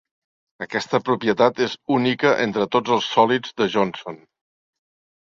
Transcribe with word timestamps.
Aquesta 0.65 0.99
propietat 1.09 1.61
és 1.67 1.77
única 1.97 2.33
entre 2.49 2.69
tots 2.77 2.97
els 2.99 3.13
sòlids 3.15 3.57
de 3.63 3.71
Johnson. 3.79 4.23